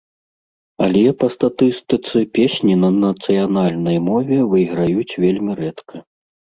Але 0.85 1.03
па 1.19 1.27
статыстыцы 1.35 2.19
песні 2.39 2.73
на 2.87 2.91
нацыянальнай 3.05 3.97
мове 4.09 4.37
выйграюць 4.57 5.17
вельмі 5.25 5.51
рэдка. 5.65 6.07